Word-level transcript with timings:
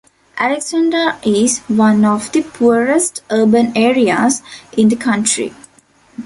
Alexandra 0.39 1.19
is 1.23 1.59
one 1.67 2.03
of 2.03 2.31
the 2.31 2.41
poorest 2.41 3.21
urban 3.29 3.71
areas 3.77 4.41
in 4.75 4.89
the 4.89 4.95
country. 4.95 5.53